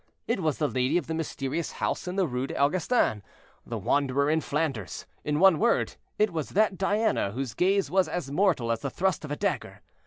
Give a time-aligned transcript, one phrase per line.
[0.27, 3.21] It was the lady of the mysterious house in the Rue des Augustins,
[3.67, 8.31] the wanderer in Flanders; in one word, it was that Diana whose gaze was as
[8.31, 9.83] mortal as the thrust of a dagger.